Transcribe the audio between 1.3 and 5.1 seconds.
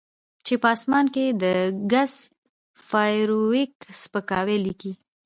د ګس فارویک سپکاوی لیکي